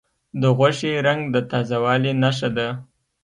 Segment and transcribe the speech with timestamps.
[0.41, 2.67] د غوښې رنګ د تازه والي نښه ده.